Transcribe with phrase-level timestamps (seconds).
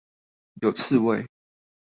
[0.61, 1.27] 有刺蝟